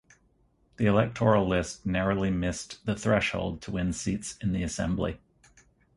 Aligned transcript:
The 0.77 0.87
electoral 0.87 1.47
list 1.47 1.85
narrowly 1.85 2.31
missed 2.31 2.83
the 2.87 2.95
threshold 2.95 3.61
to 3.61 3.71
win 3.71 3.93
seats 3.93 4.35
in 4.41 4.51
the 4.51 4.63
assembly. 4.63 5.19